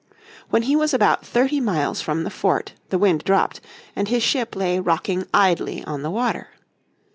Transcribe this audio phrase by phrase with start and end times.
[0.49, 3.61] When he was about thirty miles from the fort the wind dropped,
[3.95, 6.47] and his ship lay rocking idly on the water.